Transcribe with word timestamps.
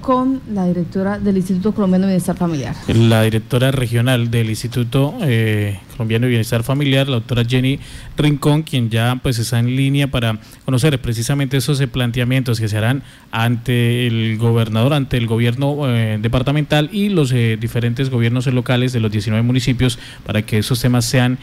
con 0.00 0.40
la 0.52 0.66
directora 0.66 1.20
del 1.20 1.36
Instituto 1.36 1.72
Colombiano 1.72 2.06
de 2.06 2.14
Bienestar 2.14 2.36
Familiar. 2.36 2.74
La 2.88 3.22
directora 3.22 3.70
regional 3.70 4.32
del 4.32 4.48
Instituto 4.48 5.14
eh, 5.20 5.78
Colombiano 5.96 6.26
de 6.26 6.30
Bienestar 6.30 6.62
Familiar, 6.62 7.08
la 7.08 7.16
doctora 7.16 7.44
Jenny 7.44 7.78
Rincón, 8.16 8.62
quien 8.62 8.90
ya 8.90 9.18
pues 9.22 9.38
está 9.38 9.58
en 9.58 9.74
línea 9.74 10.08
para 10.08 10.38
conocer 10.64 11.00
precisamente 11.00 11.56
esos 11.56 11.80
eh, 11.80 11.88
planteamientos 11.88 12.60
que 12.60 12.68
se 12.68 12.76
harán 12.76 13.02
ante 13.30 14.06
el 14.06 14.38
gobernador, 14.38 14.92
ante 14.92 15.16
el 15.16 15.26
gobierno 15.26 15.88
eh, 15.88 16.18
departamental 16.20 16.90
y 16.92 17.08
los 17.08 17.30
diferentes 17.30 18.10
gobiernos 18.10 18.46
locales 18.46 18.92
de 18.92 19.00
los 19.00 19.10
19 19.10 19.42
municipios 19.42 19.98
para 20.24 20.42
que 20.42 20.58
esos 20.58 20.80
temas 20.80 21.04
sean 21.04 21.38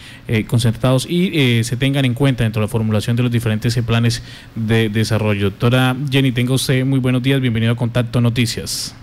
concentrados 0.48 1.06
y 1.10 1.64
se 1.64 1.78
tengan 1.78 2.06
en 2.06 2.14
cuenta 2.14 2.44
dentro 2.44 2.62
de 2.62 2.68
la 2.68 2.70
formulación 2.70 3.16
de 3.16 3.24
los 3.24 3.32
diferentes 3.32 3.78
planes 3.86 4.24
de 4.56 4.90
desarrollo. 4.90 5.50
Doctora 5.52 5.96
Jenny, 6.10 6.32
tenga 6.32 6.54
usted 6.54 6.86
muy 6.86 7.00
buenos 7.00 7.22
días, 7.22 7.42
bienvenido 7.42 7.74
a 7.74 7.76
Contacto 7.76 8.22
Noticias. 8.22 8.96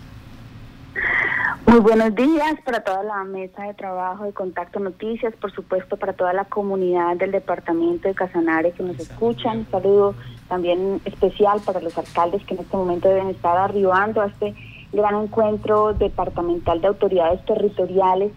Muy 1.71 1.79
buenos 1.79 2.13
días 2.17 2.57
para 2.65 2.83
toda 2.83 3.05
la 3.05 3.23
mesa 3.23 3.63
de 3.63 3.75
trabajo 3.75 4.25
de 4.25 4.33
Contacto 4.33 4.81
Noticias, 4.81 5.33
por 5.37 5.53
supuesto 5.53 5.97
para 5.97 6.15
toda 6.15 6.33
la 6.33 6.45
comunidad 6.47 7.17
del 7.17 7.31
departamento 7.31 8.09
de 8.09 8.15
Casanare 8.17 8.73
que 8.73 8.83
nos 8.83 8.99
escuchan. 8.99 9.59
Un 9.59 9.67
saludo 9.71 10.15
también 10.49 11.01
especial 11.05 11.61
para 11.65 11.81
los 11.81 11.97
alcaldes 11.97 12.45
que 12.45 12.55
en 12.55 12.63
este 12.63 12.77
momento 12.77 13.09
deben 13.09 13.29
estar 13.29 13.57
arribando 13.57 14.21
a 14.21 14.27
este 14.27 14.53
gran 14.93 15.15
encuentro 15.15 15.95
departamental 15.95 16.81
de 16.81 16.89
autoridades 16.89 17.45
territoriales 17.45 18.33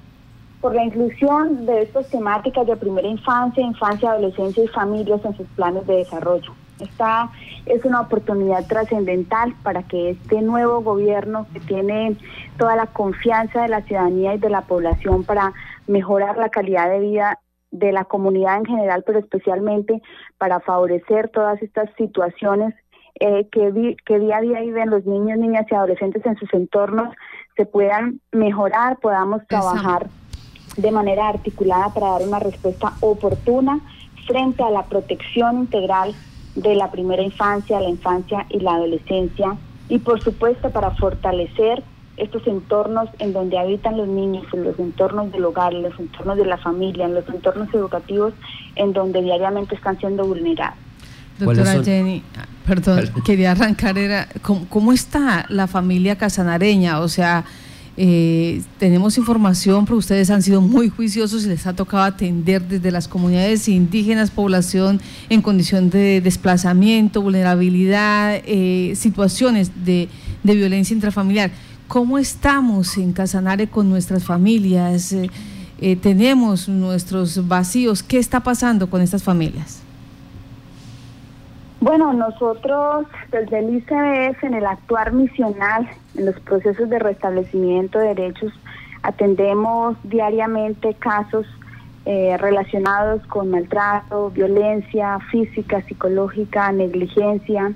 por 0.61 0.75
la 0.75 0.83
inclusión 0.83 1.65
de 1.65 1.81
estas 1.81 2.07
temáticas 2.11 2.67
de 2.67 2.75
primera 2.75 3.07
infancia, 3.07 3.63
infancia, 3.63 4.11
adolescencia 4.11 4.63
y 4.63 4.67
familias 4.67 5.25
en 5.25 5.35
sus 5.35 5.47
planes 5.55 5.87
de 5.87 5.95
desarrollo. 5.95 6.53
Esta 6.79 7.29
es 7.65 7.85
una 7.85 8.01
oportunidad 8.01 8.65
trascendental 8.67 9.53
para 9.63 9.83
que 9.83 10.11
este 10.11 10.41
nuevo 10.41 10.81
gobierno 10.81 11.47
que 11.53 11.59
tiene 11.59 12.17
toda 12.57 12.75
la 12.75 12.87
confianza 12.87 13.61
de 13.61 13.69
la 13.69 13.81
ciudadanía 13.81 14.35
y 14.35 14.39
de 14.39 14.49
la 14.49 14.61
población 14.61 15.23
para 15.23 15.53
mejorar 15.87 16.37
la 16.37 16.49
calidad 16.49 16.89
de 16.89 16.99
vida 16.99 17.39
de 17.71 17.91
la 17.91 18.05
comunidad 18.05 18.57
en 18.57 18.65
general, 18.65 19.03
pero 19.05 19.19
especialmente 19.19 20.01
para 20.37 20.59
favorecer 20.59 21.29
todas 21.29 21.61
estas 21.61 21.89
situaciones 21.97 22.75
eh, 23.19 23.47
que, 23.51 23.95
que 24.05 24.19
día 24.19 24.37
a 24.37 24.41
día 24.41 24.61
viven 24.61 24.89
los 24.89 25.05
niños, 25.05 25.39
niñas 25.39 25.65
y 25.69 25.75
adolescentes 25.75 26.25
en 26.25 26.35
sus 26.37 26.53
entornos, 26.53 27.15
se 27.55 27.65
puedan 27.65 28.19
mejorar, 28.31 28.97
podamos 28.97 29.45
trabajar 29.47 30.07
de 30.77 30.91
manera 30.91 31.29
articulada 31.29 31.89
para 31.93 32.09
dar 32.09 32.21
una 32.23 32.39
respuesta 32.39 32.93
oportuna 33.01 33.79
frente 34.27 34.63
a 34.63 34.71
la 34.71 34.83
protección 34.83 35.59
integral 35.59 36.15
de 36.55 36.75
la 36.75 36.91
primera 36.91 37.21
infancia, 37.21 37.79
la 37.79 37.89
infancia 37.89 38.45
y 38.49 38.59
la 38.59 38.75
adolescencia 38.75 39.55
y 39.89 39.99
por 39.99 40.21
supuesto 40.21 40.69
para 40.69 40.91
fortalecer 40.91 41.83
estos 42.17 42.45
entornos 42.45 43.09
en 43.19 43.33
donde 43.33 43.57
habitan 43.57 43.97
los 43.97 44.07
niños, 44.07 44.45
en 44.53 44.63
los 44.63 44.77
entornos 44.77 45.31
del 45.31 45.45
hogar, 45.45 45.73
en 45.73 45.83
los 45.83 45.99
entornos 45.99 46.37
de 46.37 46.45
la 46.45 46.57
familia, 46.57 47.05
en 47.05 47.15
los 47.15 47.27
entornos 47.27 47.73
educativos 47.73 48.33
en 48.75 48.93
donde 48.93 49.21
diariamente 49.21 49.75
están 49.75 49.97
siendo 49.99 50.25
vulnerados. 50.25 50.77
Doctora 51.39 51.83
Jenny, 51.83 52.23
perdón, 52.67 53.09
quería 53.25 53.51
arrancar, 53.51 53.97
era, 53.97 54.27
¿cómo, 54.41 54.93
está 54.93 55.45
la 55.49 55.65
familia 55.67 56.15
casanareña? 56.15 56.99
O 56.99 57.07
sea, 57.07 57.43
eh, 57.95 58.63
tenemos 58.79 59.17
información, 59.19 59.85
pero 59.85 59.97
ustedes 59.97 60.31
han 60.31 60.41
sido 60.41 60.61
muy 60.61 60.89
juiciosos 60.89 61.45
y 61.45 61.49
les 61.49 61.67
ha 61.67 61.73
tocado 61.73 62.03
atender 62.03 62.67
desde 62.67 62.89
las 62.91 63.07
comunidades 63.07 63.67
indígenas, 63.67 64.31
población 64.31 64.99
en 65.29 65.41
condición 65.41 65.89
de 65.91 66.19
desplazamiento, 66.21 67.21
vulnerabilidad, 67.21 68.41
eh, 68.45 68.93
situaciones 68.95 69.71
de, 69.85 70.09
violencia 70.43 70.93
intrafamiliar. 70.93 71.51
¿Cómo 71.87 72.17
estamos 72.17 72.97
en 72.97 73.13
Casanare 73.13 73.67
con 73.67 73.89
nuestras 73.89 74.23
familias? 74.23 75.13
Eh, 75.13 75.95
tenemos 75.97 76.67
nuestros 76.67 77.47
vacíos. 77.47 78.01
¿Qué 78.01 78.17
está 78.17 78.39
pasando 78.39 78.89
con 78.89 79.01
estas 79.01 79.21
familias? 79.21 79.83
Bueno, 81.83 82.13
nosotros 82.13 83.07
desde 83.29 83.59
el 83.59 83.75
ICBF 83.75 84.41
en 84.45 84.53
el 84.53 84.65
actuar 84.65 85.11
misional, 85.11 85.85
en 86.15 86.27
los 86.27 86.39
procesos 86.39 86.89
de 86.89 86.97
restablecimiento 86.97 87.99
de 87.99 88.15
derechos, 88.15 88.53
atendemos 89.01 89.97
diariamente 90.03 90.93
casos 90.93 91.45
eh, 92.05 92.37
relacionados 92.39 93.21
con 93.27 93.51
maltrato, 93.51 94.29
violencia 94.29 95.19
física, 95.29 95.81
psicológica, 95.81 96.71
negligencia, 96.71 97.73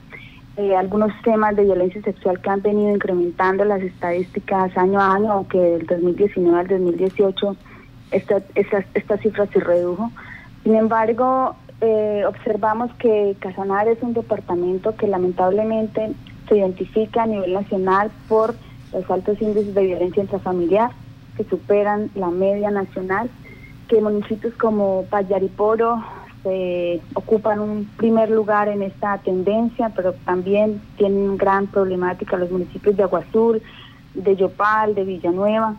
eh, 0.56 0.74
algunos 0.74 1.12
temas 1.24 1.58
de 1.58 1.66
violencia 1.66 2.02
sexual 2.02 2.40
que 2.40 2.50
han 2.50 2.62
venido 2.62 2.96
incrementando 2.96 3.66
las 3.66 3.82
estadísticas 3.82 4.78
año 4.78 5.02
a 5.02 5.16
año, 5.16 5.34
aunque 5.34 5.58
del 5.58 5.86
2019 5.86 6.58
al 6.58 6.68
2018 6.70 7.58
esta, 8.12 8.42
esta, 8.56 8.86
esta 8.94 9.18
cifra 9.18 9.48
se 9.48 9.60
redujo. 9.60 10.10
Sin 10.64 10.76
embargo, 10.76 11.58
eh, 11.82 12.24
observamos 12.28 12.92
que 12.96 13.36
Casanar 13.40 13.88
es 13.88 14.02
un 14.02 14.14
departamento 14.14 14.96
que 14.96 15.08
lamentablemente 15.08 16.14
se 16.48 16.58
identifica 16.58 17.24
a 17.24 17.28
nivel 17.28 17.54
nacional 17.54 18.12
por 18.28 18.56
los 18.94 19.10
altos 19.12 19.40
índices 19.42 19.76
de 19.76 19.84
violencia 19.86 20.24
intrafamiliar 20.24 20.92
que 21.36 21.44
superan 21.44 22.10
la 22.16 22.30
media 22.30 22.72
nacional, 22.72 23.30
que 23.88 24.02
municipios 24.02 24.56
como 24.56 25.06
Payariporo 25.10 26.04
se 26.42 27.02
ocupan 27.14 27.60
un 27.60 27.86
primer 27.98 28.32
lugar 28.32 28.70
en 28.70 28.82
esta 28.82 29.20
tendencia, 29.20 29.92
pero 29.96 30.14
también 30.26 30.82
tienen 30.98 31.38
gran 31.38 31.68
problemática 31.68 32.38
los 32.38 32.50
municipios 32.50 32.98
de 32.98 33.04
Aguazul, 33.04 33.62
de 34.16 34.36
Yopal, 34.36 34.96
de 34.96 35.04
Villanueva 35.04 35.76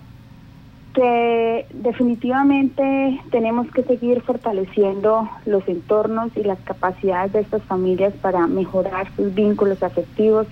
definitivamente 1.74 3.20
tenemos 3.30 3.70
que 3.70 3.82
seguir 3.82 4.20
fortaleciendo 4.22 5.28
los 5.46 5.66
entornos 5.68 6.30
y 6.36 6.42
las 6.42 6.58
capacidades 6.60 7.32
de 7.32 7.40
estas 7.40 7.62
familias 7.62 8.14
para 8.20 8.46
mejorar 8.46 9.08
sus 9.14 9.34
vínculos 9.34 9.82
afectivos, 9.82 10.46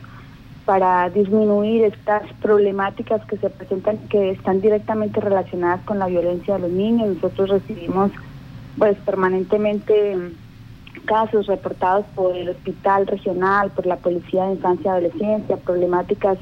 para 0.65 1.09
disminuir 1.11 1.85
estas 1.85 2.23
problemáticas 2.43 3.25
que 3.27 3.37
se 3.39 3.51
presentan, 3.51 3.99
que 4.09 4.31
están 4.31 4.61
directamente 4.61 5.21
relacionadas 5.21 5.81
con 5.85 5.99
la 5.99 6.07
violencia 6.07 6.55
de 6.55 6.61
los 6.61 6.71
niños. 6.71 7.09
Nosotros 7.09 7.51
recibimos 7.51 8.11
pues 8.77 8.97
permanentemente 8.99 10.17
casos 11.05 11.47
reportados 11.47 12.05
por 12.15 12.37
el 12.37 12.49
hospital 12.49 13.07
regional, 13.07 13.71
por 13.71 13.87
la 13.87 13.97
policía 13.97 14.45
de 14.45 14.55
infancia 14.55 14.89
y 14.89 14.93
adolescencia, 14.93 15.57
problemáticas 15.57 16.39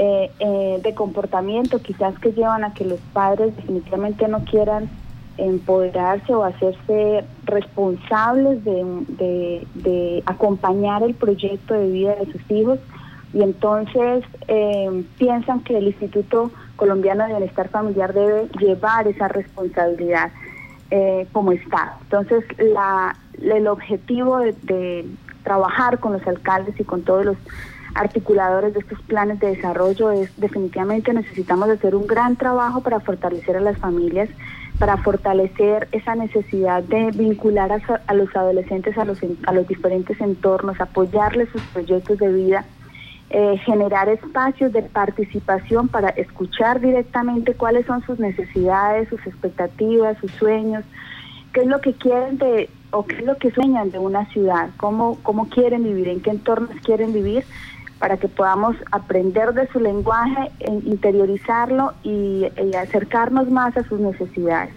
eh, 0.00 0.30
eh, 0.38 0.80
de 0.80 0.94
comportamiento 0.94 1.82
quizás 1.82 2.16
que 2.20 2.30
llevan 2.30 2.62
a 2.62 2.72
que 2.72 2.84
los 2.84 3.00
padres 3.12 3.56
definitivamente 3.56 4.28
no 4.28 4.44
quieran 4.44 4.88
empoderarse 5.38 6.32
o 6.32 6.44
hacerse 6.44 7.24
responsables 7.44 8.64
de, 8.64 9.66
de, 9.74 10.22
acompañar 10.24 11.02
el 11.02 11.14
proyecto 11.14 11.74
de 11.74 11.90
vida 11.90 12.14
de 12.14 12.30
sus 12.30 12.48
hijos 12.48 12.78
y 13.34 13.42
entonces 13.42 14.24
eh, 14.46 15.04
piensan 15.18 15.64
que 15.64 15.76
el 15.76 15.88
Instituto 15.88 16.52
Colombiano 16.76 17.24
de 17.24 17.30
Bienestar 17.30 17.68
Familiar 17.68 18.14
debe 18.14 18.46
llevar 18.60 19.08
esa 19.08 19.26
responsabilidad 19.26 20.30
como 21.32 21.52
Estado. 21.52 21.90
Entonces 22.04 22.44
la, 22.56 23.14
el 23.42 23.66
objetivo 23.66 24.38
de 24.38 25.04
trabajar 25.42 25.98
con 25.98 26.12
los 26.12 26.26
alcaldes 26.26 26.78
y 26.78 26.84
con 26.84 27.02
todos 27.02 27.24
los 27.24 27.36
articuladores 27.98 28.74
de 28.74 28.80
estos 28.80 29.00
planes 29.02 29.40
de 29.40 29.48
desarrollo 29.48 30.10
es 30.12 30.30
definitivamente 30.36 31.12
necesitamos 31.12 31.68
hacer 31.68 31.94
un 31.94 32.06
gran 32.06 32.36
trabajo 32.36 32.80
para 32.80 33.00
fortalecer 33.00 33.56
a 33.56 33.60
las 33.60 33.76
familias, 33.78 34.28
para 34.78 34.96
fortalecer 34.98 35.88
esa 35.92 36.14
necesidad 36.14 36.82
de 36.84 37.10
vincular 37.10 37.70
a, 38.06 38.14
los 38.14 38.34
adolescentes 38.36 38.96
a 38.96 39.04
los, 39.04 39.18
a 39.46 39.52
los 39.52 39.66
diferentes 39.66 40.20
entornos, 40.20 40.80
apoyarles 40.80 41.48
sus 41.50 41.62
proyectos 41.62 42.18
de 42.18 42.32
vida, 42.32 42.64
eh, 43.30 43.58
generar 43.64 44.08
espacios 44.08 44.72
de 44.72 44.82
participación 44.82 45.88
para 45.88 46.10
escuchar 46.10 46.80
directamente 46.80 47.54
cuáles 47.54 47.84
son 47.86 48.02
sus 48.06 48.18
necesidades, 48.18 49.08
sus 49.08 49.26
expectativas, 49.26 50.16
sus 50.18 50.30
sueños, 50.32 50.84
qué 51.52 51.62
es 51.62 51.66
lo 51.66 51.80
que 51.80 51.94
quieren 51.94 52.38
de 52.38 52.70
o 52.90 53.04
qué 53.04 53.16
es 53.16 53.24
lo 53.24 53.36
que 53.36 53.50
sueñan 53.50 53.90
de 53.90 53.98
una 53.98 54.24
ciudad, 54.26 54.70
cómo, 54.78 55.18
cómo 55.22 55.48
quieren 55.48 55.84
vivir, 55.84 56.08
en 56.08 56.20
qué 56.20 56.30
entornos 56.30 56.70
quieren 56.82 57.12
vivir 57.12 57.44
para 57.98 58.16
que 58.16 58.28
podamos 58.28 58.76
aprender 58.92 59.54
de 59.54 59.66
su 59.68 59.80
lenguaje, 59.80 60.50
e 60.60 60.70
interiorizarlo 60.70 61.94
y, 62.02 62.46
acercarnos 62.76 63.50
más 63.50 63.76
a 63.76 63.84
sus 63.84 64.00
necesidades. 64.00 64.70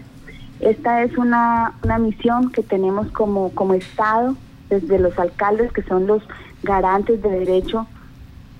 Esta 0.60 1.02
es 1.02 1.16
una, 1.16 1.74
misión 2.00 2.50
que 2.50 2.62
tenemos 2.62 3.10
como, 3.12 3.50
como 3.54 3.74
Estado, 3.74 4.36
desde 4.68 4.98
los 4.98 5.18
alcaldes, 5.18 5.72
que 5.72 5.82
son 5.82 6.06
los 6.06 6.22
garantes 6.62 7.22
de 7.22 7.30
derecho 7.30 7.86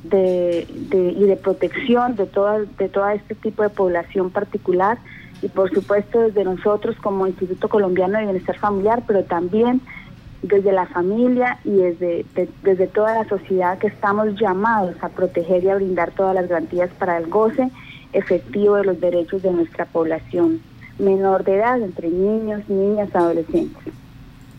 de, 0.05 0.67
y 0.91 1.25
de 1.25 1.37
protección 1.37 2.17
de 2.17 2.26
todo, 2.26 2.67
de 2.79 2.88
todo 2.88 3.09
este 3.09 3.35
tipo 3.35 3.62
de 3.62 3.70
población 3.70 4.31
particular, 4.31 4.99
y 5.43 5.49
por 5.49 5.73
supuesto 5.73 6.20
desde 6.20 6.44
nosotros 6.44 6.97
como 7.03 7.26
Instituto 7.26 7.69
Colombiano 7.69 8.19
de 8.19 8.25
Bienestar 8.25 8.59
Familiar, 8.59 9.03
pero 9.06 9.25
también 9.25 9.81
desde 10.42 10.72
la 10.72 10.86
familia 10.86 11.58
y 11.64 11.70
desde, 11.70 12.26
desde 12.62 12.86
toda 12.88 13.14
la 13.22 13.28
sociedad 13.28 13.78
que 13.78 13.86
estamos 13.86 14.34
llamados 14.40 14.96
a 15.00 15.08
proteger 15.08 15.64
y 15.64 15.68
a 15.68 15.76
brindar 15.76 16.10
todas 16.10 16.34
las 16.34 16.48
garantías 16.48 16.90
para 16.98 17.16
el 17.16 17.28
goce 17.28 17.70
efectivo 18.12 18.76
de 18.76 18.84
los 18.84 19.00
derechos 19.00 19.42
de 19.42 19.52
nuestra 19.52 19.86
población 19.86 20.60
menor 20.98 21.44
de 21.44 21.56
edad, 21.56 21.80
entre 21.80 22.08
niños, 22.08 22.62
niñas, 22.68 23.08
adolescentes. 23.14 23.92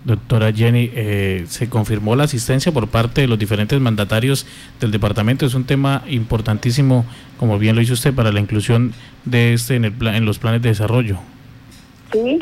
Doctora 0.03 0.51
Jenny, 0.51 0.91
eh, 0.93 1.45
se 1.47 1.69
confirmó 1.69 2.15
la 2.15 2.25
asistencia 2.25 2.73
por 2.73 2.89
parte 2.89 3.21
de 3.21 3.27
los 3.27 3.39
diferentes 3.39 3.79
mandatarios 3.79 4.45
del 4.81 4.91
departamento. 4.91 5.45
Es 5.45 5.53
un 5.53 5.63
tema 5.63 6.03
importantísimo, 6.09 7.05
como 7.39 7.57
bien 7.57 7.75
lo 7.75 7.81
hizo 7.81 7.93
usted, 7.93 8.13
para 8.13 8.33
la 8.33 8.41
inclusión 8.41 8.93
de 9.23 9.53
este 9.53 9.75
en, 9.75 9.85
el 9.85 10.07
en 10.07 10.25
los 10.25 10.39
planes 10.39 10.61
de 10.61 10.69
desarrollo. 10.69 11.19
Sí, 12.11 12.41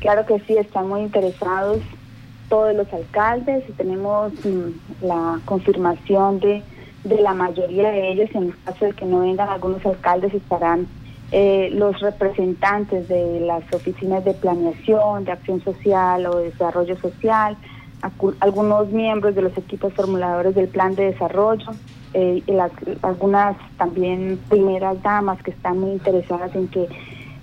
claro 0.00 0.26
que 0.26 0.40
sí, 0.46 0.56
están 0.56 0.88
muy 0.88 1.02
interesados 1.02 1.78
todos 2.48 2.74
los 2.74 2.92
alcaldes 2.92 3.68
y 3.68 3.72
tenemos 3.72 4.32
mm, 4.44 5.04
la 5.06 5.40
confirmación 5.44 6.40
de, 6.40 6.62
de 7.04 7.20
la 7.20 7.34
mayoría 7.34 7.90
de 7.90 8.12
ellos. 8.12 8.30
En 8.34 8.44
el 8.44 8.54
caso 8.64 8.84
de 8.86 8.92
que 8.92 9.04
no 9.04 9.20
vengan 9.20 9.48
algunos 9.48 9.84
alcaldes, 9.84 10.34
estarán 10.34 10.86
eh, 11.32 11.70
los 11.72 12.00
representantes 12.00 13.08
de 13.08 13.40
las 13.40 13.62
oficinas 13.72 14.24
de 14.24 14.34
planeación, 14.34 15.24
de 15.24 15.32
acción 15.32 15.60
social 15.62 16.26
o 16.26 16.36
de 16.36 16.50
desarrollo 16.50 16.96
social, 16.98 17.56
algunos 18.40 18.90
miembros 18.90 19.34
de 19.34 19.42
los 19.42 19.56
equipos 19.58 19.92
formuladores 19.94 20.54
del 20.54 20.68
plan 20.68 20.94
de 20.94 21.06
desarrollo, 21.06 21.72
eh, 22.14 22.42
y 22.46 22.52
algunas 23.02 23.56
también 23.76 24.38
primeras 24.48 25.02
damas 25.02 25.42
que 25.42 25.50
están 25.50 25.80
muy 25.80 25.90
interesadas 25.92 26.54
en 26.54 26.68
que 26.68 26.88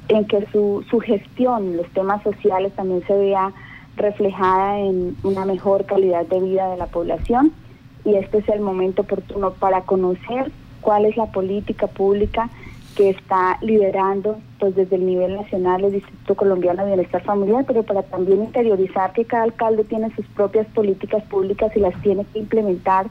en 0.09 0.25
que 0.25 0.45
su, 0.51 0.85
su 0.89 0.99
gestión, 0.99 1.77
los 1.77 1.87
temas 1.89 2.21
sociales 2.23 2.73
también 2.73 3.05
se 3.07 3.13
vea 3.13 3.53
reflejada 3.95 4.79
en 4.79 5.15
una 5.23 5.45
mejor 5.45 5.85
calidad 5.85 6.25
de 6.25 6.39
vida 6.39 6.69
de 6.69 6.77
la 6.77 6.87
población. 6.87 7.51
Y 8.05 8.15
este 8.15 8.39
es 8.39 8.49
el 8.49 8.59
momento 8.59 9.03
oportuno 9.03 9.51
para 9.51 9.81
conocer 9.81 10.51
cuál 10.81 11.05
es 11.05 11.15
la 11.15 11.27
política 11.27 11.87
pública 11.87 12.49
que 12.95 13.09
está 13.09 13.57
liderando 13.61 14.37
pues 14.59 14.75
desde 14.75 14.97
el 14.97 15.05
nivel 15.05 15.35
nacional 15.35 15.83
el 15.83 15.95
Instituto 15.95 16.35
Colombiano 16.35 16.83
de 16.83 16.89
Bienestar 16.89 17.23
Familiar, 17.23 17.65
pero 17.65 17.83
para 17.83 18.03
también 18.03 18.43
interiorizar 18.43 19.13
que 19.13 19.25
cada 19.25 19.43
alcalde 19.43 19.83
tiene 19.83 20.13
sus 20.15 20.25
propias 20.27 20.67
políticas 20.67 21.23
públicas 21.23 21.71
y 21.75 21.79
las 21.79 21.99
tiene 22.01 22.25
que 22.25 22.39
implementar. 22.39 23.07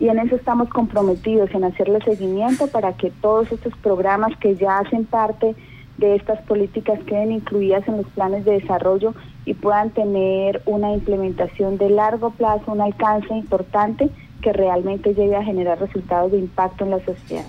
Y 0.00 0.08
en 0.08 0.18
eso 0.18 0.36
estamos 0.36 0.68
comprometidos 0.68 1.52
en 1.54 1.64
hacerle 1.64 2.00
seguimiento 2.02 2.68
para 2.68 2.94
que 2.94 3.10
todos 3.20 3.50
estos 3.52 3.76
programas 3.78 4.36
que 4.38 4.54
ya 4.54 4.78
hacen 4.78 5.04
parte 5.04 5.54
de 5.98 6.14
estas 6.14 6.40
políticas 6.42 7.00
queden 7.04 7.32
incluidas 7.32 7.86
en 7.88 7.98
los 7.98 8.06
planes 8.06 8.44
de 8.44 8.52
desarrollo 8.52 9.14
y 9.48 9.54
puedan 9.54 9.88
tener 9.90 10.60
una 10.66 10.92
implementación 10.92 11.78
de 11.78 11.88
largo 11.88 12.28
plazo, 12.30 12.70
un 12.70 12.82
alcance 12.82 13.32
importante 13.32 14.10
que 14.42 14.52
realmente 14.52 15.14
llegue 15.14 15.36
a 15.36 15.42
generar 15.42 15.80
resultados 15.80 16.32
de 16.32 16.38
impacto 16.38 16.84
en 16.84 16.90
la 16.90 17.02
sociedad. 17.02 17.46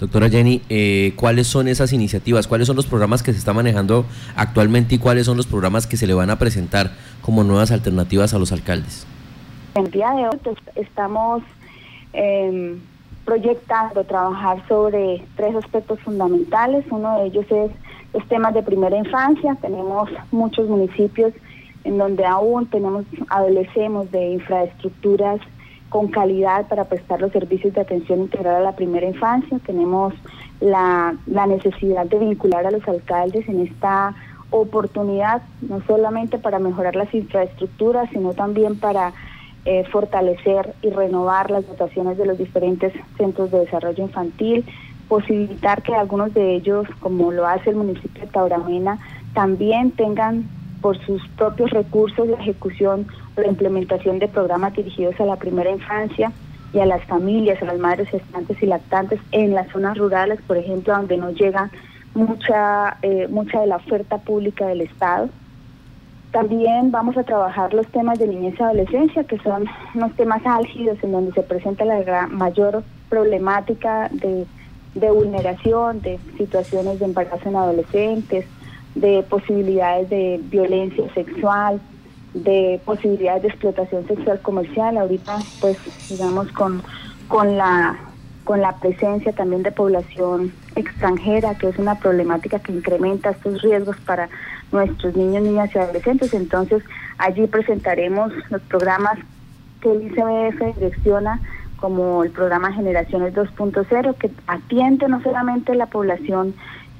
Doctora 0.00 0.28
Jenny, 0.28 0.60
eh, 0.68 1.12
¿cuáles 1.14 1.46
son 1.46 1.68
esas 1.68 1.92
iniciativas? 1.92 2.48
¿Cuáles 2.48 2.66
son 2.66 2.74
los 2.74 2.86
programas 2.86 3.22
que 3.22 3.32
se 3.32 3.38
están 3.38 3.54
manejando 3.54 4.06
actualmente 4.34 4.96
y 4.96 4.98
cuáles 4.98 5.26
son 5.26 5.36
los 5.36 5.46
programas 5.46 5.86
que 5.86 5.96
se 5.96 6.08
le 6.08 6.14
van 6.14 6.30
a 6.30 6.38
presentar 6.38 6.90
como 7.22 7.44
nuevas 7.44 7.70
alternativas 7.70 8.34
a 8.34 8.38
los 8.40 8.50
alcaldes? 8.50 9.06
En 9.76 9.84
el 9.84 9.90
día 9.92 10.10
de 10.10 10.26
hoy 10.26 10.38
pues, 10.42 10.56
estamos 10.74 11.44
eh, 12.12 12.76
proyectando 13.24 14.02
trabajar 14.02 14.66
sobre 14.66 15.22
tres 15.36 15.54
aspectos 15.54 16.00
fundamentales. 16.00 16.84
Uno 16.90 17.20
de 17.20 17.26
ellos 17.26 17.46
es 17.50 17.70
los 18.12 18.26
temas 18.28 18.54
de 18.54 18.62
primera 18.62 18.96
infancia. 18.96 19.56
Tenemos 19.60 20.08
muchos 20.30 20.68
municipios 20.68 21.32
en 21.84 21.98
donde 21.98 22.24
aún 22.24 22.66
tenemos, 22.66 23.04
adolecemos 23.28 24.10
de 24.10 24.32
infraestructuras 24.32 25.40
con 25.88 26.08
calidad 26.08 26.68
para 26.68 26.84
prestar 26.84 27.20
los 27.20 27.32
servicios 27.32 27.74
de 27.74 27.80
atención 27.80 28.20
integral 28.20 28.56
a 28.56 28.60
la 28.60 28.76
primera 28.76 29.06
infancia. 29.06 29.58
Tenemos 29.66 30.14
la, 30.60 31.16
la 31.26 31.46
necesidad 31.46 32.06
de 32.06 32.18
vincular 32.18 32.66
a 32.66 32.70
los 32.70 32.86
alcaldes 32.86 33.48
en 33.48 33.60
esta 33.60 34.14
oportunidad, 34.50 35.42
no 35.62 35.80
solamente 35.86 36.38
para 36.38 36.58
mejorar 36.58 36.96
las 36.96 37.12
infraestructuras, 37.14 38.10
sino 38.10 38.34
también 38.34 38.78
para 38.78 39.12
eh, 39.64 39.84
fortalecer 39.92 40.74
y 40.82 40.90
renovar 40.90 41.50
las 41.50 41.66
dotaciones 41.66 42.18
de 42.18 42.26
los 42.26 42.38
diferentes 42.38 42.92
centros 43.16 43.50
de 43.50 43.60
desarrollo 43.60 44.02
infantil, 44.02 44.64
posibilitar 45.10 45.82
que 45.82 45.92
algunos 45.92 46.32
de 46.32 46.54
ellos, 46.54 46.86
como 47.00 47.32
lo 47.32 47.44
hace 47.44 47.70
el 47.70 47.76
municipio 47.76 48.22
de 48.22 48.28
Tauramena, 48.28 48.96
también 49.34 49.90
tengan 49.90 50.48
por 50.80 50.96
sus 51.04 51.20
propios 51.36 51.70
recursos 51.70 52.28
la 52.28 52.36
ejecución 52.36 53.08
o 53.36 53.40
la 53.40 53.48
implementación 53.48 54.20
de 54.20 54.28
programas 54.28 54.72
dirigidos 54.72 55.18
a 55.20 55.24
la 55.24 55.34
primera 55.34 55.68
infancia 55.68 56.30
y 56.72 56.78
a 56.78 56.86
las 56.86 57.02
familias, 57.04 57.60
a 57.60 57.64
las 57.64 57.78
madres 57.80 58.08
gestantes 58.08 58.62
y 58.62 58.66
lactantes 58.66 59.20
en 59.32 59.52
las 59.52 59.68
zonas 59.72 59.98
rurales, 59.98 60.40
por 60.46 60.56
ejemplo, 60.56 60.96
donde 60.96 61.16
no 61.16 61.30
llega 61.30 61.70
mucha, 62.14 62.96
eh, 63.02 63.26
mucha 63.28 63.60
de 63.60 63.66
la 63.66 63.76
oferta 63.76 64.18
pública 64.18 64.68
del 64.68 64.82
Estado. 64.82 65.28
También 66.30 66.92
vamos 66.92 67.16
a 67.16 67.24
trabajar 67.24 67.74
los 67.74 67.88
temas 67.88 68.20
de 68.20 68.28
niñez 68.28 68.54
y 68.60 68.62
adolescencia, 68.62 69.24
que 69.24 69.38
son 69.38 69.64
unos 69.96 70.14
temas 70.14 70.46
álgidos 70.46 71.02
en 71.02 71.10
donde 71.10 71.32
se 71.32 71.42
presenta 71.42 71.84
la 71.84 72.28
mayor 72.28 72.84
problemática 73.08 74.08
de, 74.12 74.46
de 74.94 75.10
vulneración, 75.10 76.00
de 76.02 76.18
situaciones 76.36 76.98
de 76.98 77.04
embarazo 77.06 77.48
en 77.48 77.56
adolescentes, 77.56 78.46
de 78.94 79.22
posibilidades 79.28 80.10
de 80.10 80.40
violencia 80.44 81.12
sexual, 81.14 81.80
de 82.34 82.80
posibilidades 82.84 83.42
de 83.42 83.48
explotación 83.48 84.06
sexual 84.06 84.40
comercial. 84.40 84.96
Ahorita, 84.98 85.38
pues, 85.60 85.78
digamos, 86.08 86.50
con, 86.52 86.82
con 87.28 87.56
la 87.56 87.98
con 88.44 88.60
la 88.60 88.76
presencia 88.78 89.32
también 89.32 89.62
de 89.62 89.70
población 89.70 90.52
extranjera, 90.74 91.54
que 91.56 91.68
es 91.68 91.78
una 91.78 92.00
problemática 92.00 92.58
que 92.58 92.72
incrementa 92.72 93.30
estos 93.30 93.62
riesgos 93.62 93.96
para 93.98 94.28
nuestros 94.72 95.14
niños, 95.14 95.44
niñas 95.44 95.70
y 95.72 95.78
adolescentes. 95.78 96.34
Entonces, 96.34 96.82
allí 97.18 97.46
presentaremos 97.46 98.32
los 98.50 98.60
programas 98.62 99.18
que 99.80 99.92
el 99.92 100.02
ICBF 100.02 100.76
direcciona 100.78 101.40
como 101.80 102.22
el 102.24 102.30
programa 102.30 102.72
Generaciones 102.72 103.34
2.0, 103.34 104.14
que 104.16 104.30
atiende 104.46 105.08
no 105.08 105.22
solamente 105.22 105.74
la 105.74 105.86
población 105.86 106.54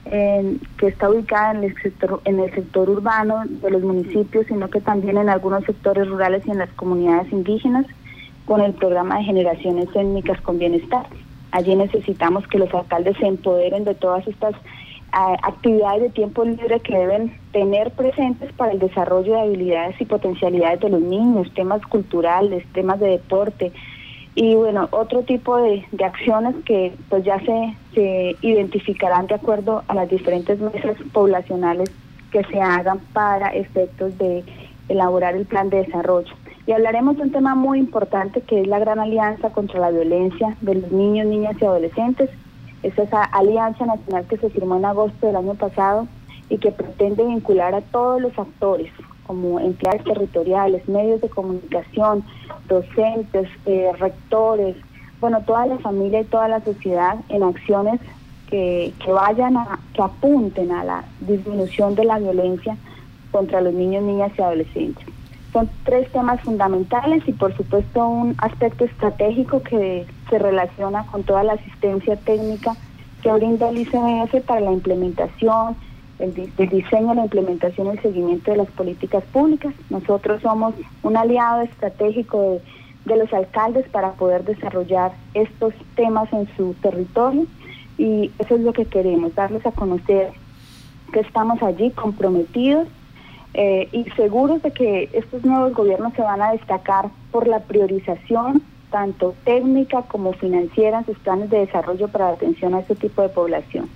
que 0.05 0.87
está 0.87 1.11
ubicada 1.11 1.53
en 1.53 1.65
el, 1.65 1.75
sector, 1.82 2.21
en 2.25 2.41
el 2.41 2.50
sector 2.53 2.88
urbano 2.88 3.43
de 3.47 3.71
los 3.71 3.82
municipios, 3.82 4.47
sino 4.47 4.69
que 4.69 4.81
también 4.81 5.19
en 5.19 5.29
algunos 5.29 5.65
sectores 5.65 6.09
rurales 6.09 6.44
y 6.47 6.50
en 6.50 6.59
las 6.59 6.71
comunidades 6.71 7.31
indígenas, 7.32 7.87
con 8.47 8.61
el 8.61 8.73
programa 8.73 9.19
de 9.19 9.25
generaciones 9.25 9.88
étnicas 9.94 10.41
con 10.41 10.59
bienestar. 10.59 11.06
Allí 11.53 11.77
necesitamos 11.77 12.47
que 12.49 12.59
los 12.59 12.73
alcaldes 12.75 13.17
se 13.19 13.27
empoderen 13.27 13.85
de 13.85 13.94
todas 13.94 14.27
estas 14.27 14.55
actividades 15.13 16.03
de 16.03 16.10
tiempo 16.10 16.44
libre 16.44 16.81
que 16.81 16.96
deben 16.96 17.37
tener 17.53 17.91
presentes 17.93 18.53
para 18.53 18.72
el 18.72 18.79
desarrollo 18.79 19.34
de 19.34 19.41
habilidades 19.41 20.01
y 20.01 20.05
potencialidades 20.05 20.81
de 20.81 20.89
los 20.89 21.01
niños, 21.01 21.53
temas 21.55 21.82
culturales, 21.87 22.65
temas 22.72 23.01
de 23.01 23.08
deporte, 23.08 23.72
y 24.34 24.55
bueno, 24.55 24.89
otro 24.93 25.22
tipo 25.22 25.56
de, 25.56 25.84
acciones 26.05 26.55
que 26.65 26.93
pues 27.08 27.25
ya 27.25 27.39
se, 27.41 27.77
se 27.94 28.37
identificarán 28.43 29.27
de 29.27 29.34
acuerdo 29.34 29.82
a 29.89 29.94
las 29.94 30.08
diferentes 30.08 30.58
mesas 30.60 30.96
poblacionales 31.13 31.91
que 32.31 32.44
se 32.44 32.60
hagan 32.60 33.01
para 33.13 33.49
efectos 33.49 34.17
de 34.19 34.44
elaborar 34.89 35.34
el 35.34 35.46
plan 35.46 35.69
de 35.70 35.79
desarrollo. 35.84 36.32
Y 36.67 36.72
hablaremos 36.72 37.17
de 37.17 37.22
un 37.25 37.32
tema 37.32 37.55
muy 37.55 37.79
importante 37.79 38.43
que 38.43 38.60
es 38.60 38.67
la 38.69 38.79
gran 38.79 39.01
alianza 39.01 39.51
contra 39.51 39.81
la 39.81 39.91
violencia 39.91 40.56
de 40.60 40.77
los 40.77 40.93
niños, 40.93 41.27
niñas 41.27 41.56
y 41.60 41.65
adolescentes. 41.65 42.31
Es 42.82 42.96
esa 42.99 43.25
alianza 43.25 43.87
nacional 43.87 44.27
que 44.27 44.37
se 44.37 44.51
firmó 44.51 44.77
en 44.77 44.84
agosto 44.84 45.27
del 45.27 45.37
año 45.37 45.55
pasado 45.55 46.06
y 46.49 46.58
que 46.58 46.70
pretende 46.70 47.25
vincular 47.25 47.75
a 47.75 47.81
todos 47.81 48.20
los 48.20 48.39
actores, 48.39 48.93
como 49.31 49.60
entidades 49.60 50.03
territoriales, 50.03 50.89
medios 50.89 51.20
de 51.20 51.29
comunicación, 51.29 52.25
docentes, 52.67 53.49
eh, 53.65 53.93
rectores, 53.96 54.75
bueno, 55.20 55.41
toda 55.46 55.67
la 55.67 55.79
familia 55.79 56.22
y 56.22 56.25
toda 56.25 56.49
la 56.49 56.60
sociedad 56.65 57.15
en 57.29 57.44
acciones 57.44 58.01
que, 58.49 58.93
que 58.99 59.13
vayan 59.13 59.56
a, 59.56 59.79
que 59.94 60.03
apunten 60.03 60.72
a 60.72 60.82
la 60.82 61.05
disminución 61.20 61.94
de 61.94 62.06
la 62.06 62.19
violencia 62.19 62.77
contra 63.31 63.60
los 63.60 63.72
niños, 63.72 64.03
niñas 64.03 64.32
y 64.37 64.43
adolescentes. 64.43 65.06
Son 65.53 65.70
tres 65.84 66.10
temas 66.10 66.41
fundamentales 66.41 67.22
y 67.29 67.32
por 67.32 67.56
supuesto 67.56 68.05
un 68.08 68.34
aspecto 68.39 68.84
estratégico 68.84 69.63
que 69.63 70.06
se 70.29 70.39
relaciona 70.41 71.06
con 71.06 71.22
toda 71.22 71.44
la 71.44 71.53
asistencia 71.53 72.17
técnica 72.17 72.75
que 73.22 73.31
brinda 73.31 73.69
el 73.69 73.79
ICMF 73.79 74.44
para 74.44 74.60
la 74.60 74.72
implementación, 74.72 75.77
el, 76.20 76.34
diseño, 76.69 77.15
la 77.15 77.24
implementación 77.24 77.86
y 77.86 77.91
el 77.91 78.03
seguimiento 78.03 78.50
de 78.50 78.58
las 78.58 78.69
políticas 78.69 79.24
públicas. 79.32 79.74
Nosotros 79.89 80.43
somos 80.43 80.74
un 81.03 81.17
aliado 81.17 81.62
estratégico 81.62 82.60
de, 83.06 83.17
los 83.17 83.32
alcaldes 83.32 83.89
para 83.89 84.12
poder 84.12 84.44
desarrollar 84.44 85.12
estos 85.34 85.74
temas 85.96 86.32
en 86.32 86.48
su 86.56 86.74
territorio 86.74 87.46
y 87.98 88.31
eso 88.39 88.55
es 88.55 88.60
lo 88.60 88.72
que 88.72 88.84
queremos, 88.84 89.34
darles 89.34 89.67
a 89.67 89.72
conocer 89.72 90.31
que 91.12 91.20
estamos 91.20 91.60
allí 91.60 91.91
comprometidos 91.91 92.86
eh, 93.55 93.89
y 93.91 94.05
seguros 94.10 94.62
de 94.62 94.70
que 94.70 95.10
estos 95.12 95.44
nuevos 95.44 95.74
gobiernos 95.74 96.12
se 96.15 96.22
van 96.22 96.41
a 96.41 96.53
destacar 96.53 97.10
por 97.32 97.48
la 97.48 97.58
priorización 97.60 98.62
tanto 98.91 99.34
técnica 99.44 100.03
como 100.03 100.32
financiera 100.34 100.98
en 100.98 101.06
sus 101.06 101.19
planes 101.19 101.50
de 101.50 101.58
desarrollo 101.58 102.08
para 102.08 102.27
la 102.27 102.32
atención 102.34 102.74
a 102.74 102.81
este 102.81 102.94
tipo 102.94 103.22
de 103.22 103.29
población. 103.29 103.89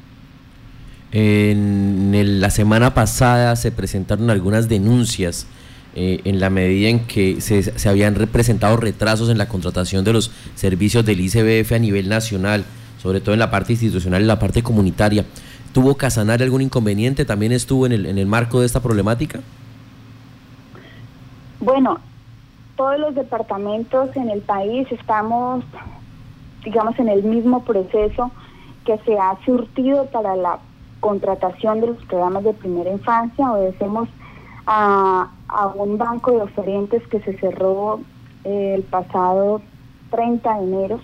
En 1.16 2.40
la 2.40 2.50
semana 2.50 2.92
pasada 2.92 3.54
se 3.54 3.70
presentaron 3.70 4.30
algunas 4.30 4.68
denuncias 4.68 5.46
eh, 5.94 6.20
en 6.24 6.40
la 6.40 6.50
medida 6.50 6.88
en 6.88 7.06
que 7.06 7.40
se, 7.40 7.62
se 7.62 7.88
habían 7.88 8.16
representado 8.16 8.76
retrasos 8.76 9.30
en 9.30 9.38
la 9.38 9.46
contratación 9.46 10.04
de 10.04 10.12
los 10.12 10.32
servicios 10.56 11.06
del 11.06 11.20
ICBF 11.20 11.70
a 11.70 11.78
nivel 11.78 12.08
nacional, 12.08 12.64
sobre 13.00 13.20
todo 13.20 13.32
en 13.32 13.38
la 13.38 13.48
parte 13.52 13.74
institucional 13.74 14.22
y 14.22 14.24
la 14.24 14.40
parte 14.40 14.64
comunitaria. 14.64 15.24
¿Tuvo 15.72 15.94
Casanare 15.94 16.42
algún 16.42 16.62
inconveniente? 16.62 17.24
¿También 17.24 17.52
estuvo 17.52 17.86
en 17.86 17.92
el, 17.92 18.06
en 18.06 18.18
el 18.18 18.26
marco 18.26 18.58
de 18.58 18.66
esta 18.66 18.82
problemática? 18.82 19.38
Bueno, 21.60 22.00
todos 22.76 22.98
los 22.98 23.14
departamentos 23.14 24.10
en 24.16 24.30
el 24.30 24.40
país 24.40 24.88
estamos, 24.90 25.62
digamos, 26.64 26.98
en 26.98 27.08
el 27.08 27.22
mismo 27.22 27.64
proceso 27.64 28.32
que 28.84 28.98
se 29.06 29.16
ha 29.16 29.38
surtido 29.46 30.06
para 30.06 30.34
la 30.34 30.58
contratación 31.04 31.82
de 31.82 31.88
los 31.88 32.04
programas 32.06 32.44
de 32.44 32.54
primera 32.54 32.90
infancia. 32.90 33.52
Obedecemos 33.52 34.08
a, 34.66 35.30
a 35.48 35.66
un 35.66 35.98
banco 35.98 36.30
de 36.30 36.40
oferentes 36.40 37.06
que 37.08 37.20
se 37.20 37.36
cerró 37.36 38.00
eh, 38.44 38.76
el 38.76 38.84
pasado 38.84 39.60
30 40.10 40.54
de 40.54 40.64
enero 40.64 41.00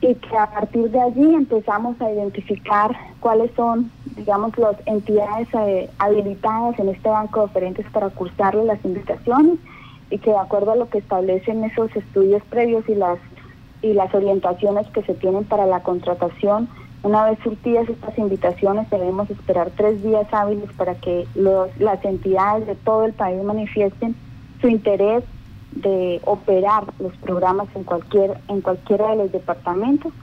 y 0.00 0.14
que 0.14 0.38
a 0.38 0.46
partir 0.52 0.88
de 0.92 1.00
allí 1.00 1.34
empezamos 1.34 2.00
a 2.00 2.12
identificar 2.12 2.96
cuáles 3.18 3.50
son, 3.56 3.90
digamos, 4.14 4.56
las 4.56 4.76
entidades 4.86 5.48
eh, 5.54 5.90
habilitadas 5.98 6.78
en 6.78 6.90
este 6.90 7.08
banco 7.08 7.40
de 7.40 7.46
oferentes 7.46 7.86
para 7.90 8.10
cursarle 8.10 8.64
las 8.64 8.84
invitaciones 8.84 9.58
y 10.10 10.18
que 10.18 10.30
de 10.30 10.38
acuerdo 10.38 10.70
a 10.70 10.76
lo 10.76 10.88
que 10.90 10.98
establecen 10.98 11.64
esos 11.64 11.90
estudios 11.96 12.40
previos 12.44 12.88
y 12.88 12.94
las 12.94 13.18
y 13.82 13.92
las 13.92 14.14
orientaciones 14.14 14.86
que 14.92 15.02
se 15.02 15.12
tienen 15.12 15.44
para 15.44 15.66
la 15.66 15.80
contratación, 15.80 16.68
una 17.04 17.26
vez 17.26 17.38
surtidas 17.44 17.88
estas 17.88 18.16
invitaciones, 18.16 18.88
debemos 18.88 19.30
esperar 19.30 19.70
tres 19.76 20.02
días 20.02 20.26
hábiles 20.32 20.72
para 20.72 20.94
que 20.94 21.26
los, 21.34 21.68
las 21.78 22.02
entidades 22.02 22.66
de 22.66 22.74
todo 22.76 23.04
el 23.04 23.12
país 23.12 23.42
manifiesten 23.44 24.16
su 24.60 24.68
interés 24.68 25.22
de 25.72 26.22
operar 26.24 26.84
los 26.98 27.14
programas 27.18 27.68
en 27.74 27.84
cualquier 27.84 28.38
en 28.48 28.62
cualquiera 28.62 29.10
de 29.10 29.16
los 29.16 29.32
departamentos. 29.32 30.14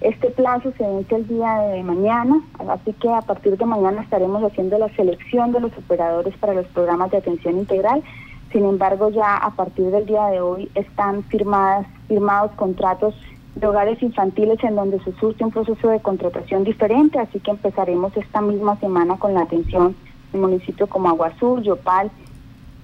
Este 0.00 0.30
plazo 0.30 0.72
se 0.78 0.86
vence 0.86 1.14
el 1.14 1.28
día 1.28 1.58
de 1.58 1.82
mañana, 1.82 2.40
así 2.70 2.94
que 2.94 3.10
a 3.10 3.20
partir 3.20 3.58
de 3.58 3.66
mañana 3.66 4.00
estaremos 4.00 4.42
haciendo 4.42 4.78
la 4.78 4.88
selección 4.96 5.52
de 5.52 5.60
los 5.60 5.76
operadores 5.76 6.34
para 6.38 6.54
los 6.54 6.66
programas 6.68 7.10
de 7.10 7.18
atención 7.18 7.58
integral. 7.58 8.02
Sin 8.50 8.64
embargo, 8.64 9.10
ya 9.10 9.36
a 9.36 9.50
partir 9.50 9.90
del 9.90 10.06
día 10.06 10.24
de 10.28 10.40
hoy 10.40 10.70
están 10.74 11.22
firmadas 11.24 11.86
firmados 12.08 12.52
contratos 12.52 13.14
de 13.54 13.66
hogares 13.66 14.02
infantiles 14.02 14.62
en 14.62 14.76
donde 14.76 15.00
se 15.00 15.12
surge 15.18 15.44
un 15.44 15.50
proceso 15.50 15.88
de 15.88 16.00
contratación 16.00 16.64
diferente, 16.64 17.18
así 17.18 17.40
que 17.40 17.50
empezaremos 17.50 18.16
esta 18.16 18.40
misma 18.40 18.78
semana 18.78 19.16
con 19.18 19.34
la 19.34 19.42
atención 19.42 19.96
en 20.32 20.40
municipios 20.40 20.88
como 20.88 21.08
Aguasur, 21.08 21.62
Yopal, 21.62 22.10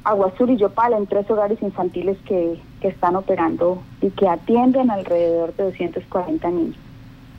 Aguasur 0.04 0.50
y 0.50 0.56
Yopal 0.56 0.92
en 0.92 1.06
tres 1.06 1.28
hogares 1.30 1.60
infantiles 1.62 2.16
que, 2.26 2.58
que 2.80 2.88
están 2.88 3.16
operando 3.16 3.82
y 4.00 4.10
que 4.10 4.28
atienden 4.28 4.90
alrededor 4.90 5.54
de 5.54 5.64
240 5.64 6.50
niños. 6.50 6.76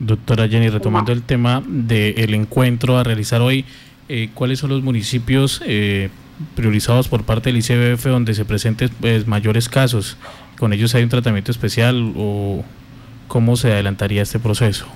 Doctora 0.00 0.46
Jenny, 0.48 0.68
retomando 0.68 1.12
el 1.12 1.22
tema 1.22 1.62
del 1.66 2.34
encuentro 2.34 2.98
a 2.98 3.04
realizar 3.04 3.40
hoy, 3.40 3.64
eh, 4.08 4.30
¿cuáles 4.32 4.60
son 4.60 4.70
los 4.70 4.82
municipios 4.82 5.60
eh, 5.66 6.08
priorizados 6.54 7.08
por 7.08 7.24
parte 7.24 7.52
del 7.52 7.58
ICBF 7.58 8.06
donde 8.06 8.34
se 8.34 8.44
presenten 8.44 8.90
pues, 9.00 9.26
mayores 9.26 9.68
casos? 9.68 10.16
¿Con 10.58 10.72
ellos 10.72 10.94
hay 10.94 11.02
un 11.02 11.08
tratamiento 11.08 11.50
especial 11.50 12.12
o 12.16 12.62
¿Cómo 13.28 13.56
se 13.56 13.72
adelantaría 13.72 14.22
este 14.22 14.38
proceso? 14.38 14.86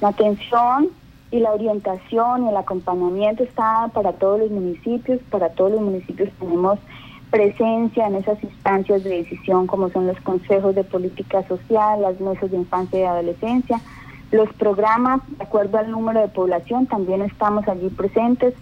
La 0.00 0.08
atención 0.08 0.88
y 1.30 1.40
la 1.40 1.52
orientación 1.52 2.46
y 2.46 2.48
el 2.48 2.56
acompañamiento 2.56 3.42
está 3.42 3.90
para 3.92 4.12
todos 4.14 4.40
los 4.40 4.50
municipios. 4.50 5.20
Para 5.30 5.50
todos 5.50 5.72
los 5.72 5.80
municipios 5.82 6.30
tenemos 6.40 6.78
presencia 7.30 8.06
en 8.06 8.16
esas 8.16 8.42
instancias 8.42 9.04
de 9.04 9.10
decisión 9.10 9.66
como 9.66 9.90
son 9.90 10.06
los 10.06 10.18
consejos 10.20 10.74
de 10.74 10.84
política 10.84 11.46
social, 11.46 12.00
las 12.00 12.18
mesas 12.20 12.50
de 12.50 12.56
infancia 12.56 13.00
y 13.00 13.02
adolescencia. 13.04 13.80
Los 14.32 14.48
programas, 14.54 15.20
de 15.36 15.44
acuerdo 15.44 15.78
al 15.78 15.90
número 15.90 16.20
de 16.20 16.28
población, 16.28 16.86
también 16.86 17.22
estamos 17.22 17.68
allí 17.68 17.88
presentes. 17.90 18.54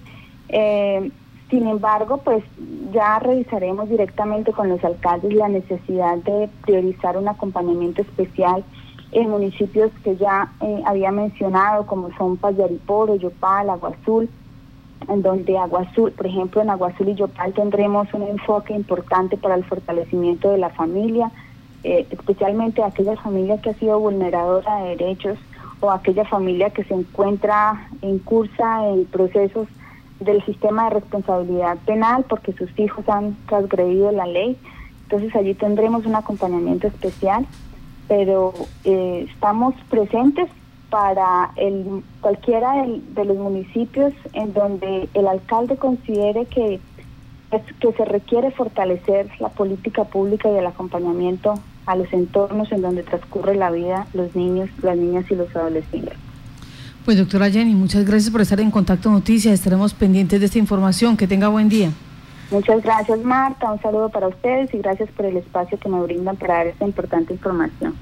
Eh, 0.48 1.10
sin 1.50 1.66
embargo, 1.66 2.18
pues 2.18 2.42
ya 2.92 3.18
revisaremos 3.18 3.88
directamente 3.88 4.52
con 4.52 4.68
los 4.68 4.82
alcaldes 4.82 5.34
la 5.34 5.48
necesidad 5.48 6.16
de 6.18 6.48
priorizar 6.62 7.16
un 7.16 7.28
acompañamiento 7.28 8.02
especial 8.02 8.64
en 9.12 9.30
municipios 9.30 9.92
que 10.02 10.16
ya 10.16 10.52
eh, 10.60 10.82
había 10.86 11.12
mencionado, 11.12 11.86
como 11.86 12.10
son 12.16 12.36
Payariporo, 12.36 13.14
Yopal, 13.16 13.70
Aguazul, 13.70 14.28
en 15.08 15.22
donde 15.22 15.58
Aguazul, 15.58 16.12
por 16.12 16.26
ejemplo, 16.26 16.62
en 16.62 16.70
Aguazul 16.70 17.10
y 17.10 17.14
Yopal 17.14 17.52
tendremos 17.52 18.12
un 18.14 18.22
enfoque 18.22 18.74
importante 18.74 19.36
para 19.36 19.54
el 19.54 19.64
fortalecimiento 19.64 20.50
de 20.50 20.58
la 20.58 20.70
familia, 20.70 21.30
eh, 21.84 22.06
especialmente 22.10 22.82
aquella 22.82 23.16
familia 23.16 23.60
que 23.60 23.70
ha 23.70 23.74
sido 23.74 24.00
vulneradora 24.00 24.76
de 24.78 24.96
derechos 24.96 25.38
o 25.80 25.90
aquella 25.90 26.24
familia 26.24 26.70
que 26.70 26.84
se 26.84 26.94
encuentra 26.94 27.88
en 28.00 28.18
cursa 28.18 28.88
en 28.88 29.04
procesos 29.04 29.68
del 30.20 30.44
sistema 30.44 30.84
de 30.84 30.90
responsabilidad 30.90 31.78
penal 31.86 32.24
porque 32.28 32.52
sus 32.52 32.70
hijos 32.78 33.08
han 33.08 33.36
transgredido 33.46 34.12
la 34.12 34.26
ley. 34.26 34.56
Entonces 35.04 35.34
allí 35.36 35.54
tendremos 35.54 36.06
un 36.06 36.14
acompañamiento 36.14 36.86
especial, 36.86 37.46
pero 38.08 38.52
eh, 38.84 39.26
estamos 39.30 39.74
presentes 39.90 40.48
para 40.90 41.50
el, 41.56 42.02
cualquiera 42.20 42.84
de 42.86 43.24
los 43.24 43.36
municipios 43.36 44.12
en 44.32 44.52
donde 44.52 45.08
el 45.14 45.26
alcalde 45.26 45.76
considere 45.76 46.46
que, 46.46 46.80
que 47.80 47.92
se 47.92 48.04
requiere 48.04 48.50
fortalecer 48.52 49.28
la 49.40 49.48
política 49.48 50.04
pública 50.04 50.50
y 50.50 50.56
el 50.56 50.66
acompañamiento 50.66 51.54
a 51.86 51.96
los 51.96 52.12
entornos 52.12 52.70
en 52.72 52.82
donde 52.82 53.02
transcurre 53.02 53.56
la 53.56 53.70
vida 53.70 54.06
los 54.14 54.34
niños, 54.34 54.70
las 54.82 54.96
niñas 54.96 55.30
y 55.30 55.34
los 55.34 55.54
adolescentes. 55.54 56.16
Pues 57.04 57.18
doctora 57.18 57.50
Jenny, 57.50 57.74
muchas 57.74 58.06
gracias 58.06 58.30
por 58.30 58.40
estar 58.40 58.58
en 58.60 58.70
Contacto 58.70 59.10
Noticias. 59.10 59.52
Estaremos 59.52 59.92
pendientes 59.92 60.40
de 60.40 60.46
esta 60.46 60.58
información. 60.58 61.18
Que 61.18 61.26
tenga 61.26 61.48
buen 61.48 61.68
día. 61.68 61.90
Muchas 62.50 62.82
gracias 62.82 63.22
Marta, 63.22 63.70
un 63.70 63.80
saludo 63.82 64.08
para 64.08 64.28
ustedes 64.28 64.72
y 64.72 64.78
gracias 64.78 65.10
por 65.10 65.26
el 65.26 65.36
espacio 65.36 65.78
que 65.78 65.88
me 65.88 66.00
brindan 66.02 66.36
para 66.36 66.54
dar 66.54 66.66
esta 66.68 66.84
importante 66.86 67.32
información. 67.34 67.94